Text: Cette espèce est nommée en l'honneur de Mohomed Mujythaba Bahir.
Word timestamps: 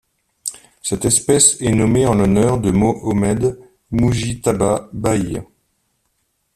Cette 0.81 1.05
espèce 1.05 1.61
est 1.61 1.69
nommée 1.75 2.07
en 2.07 2.15
l'honneur 2.15 2.59
de 2.59 2.71
Mohomed 2.71 3.59
Mujythaba 3.91 4.89
Bahir. 4.93 5.43